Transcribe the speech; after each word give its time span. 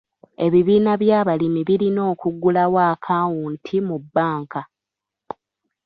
Ebibiina 0.45 0.91
by'abalimi 1.01 1.61
birina 1.67 2.01
okuggulawo 2.11 2.79
akawunti 2.93 3.75
mu 3.87 3.95
bbanka. 4.03 4.61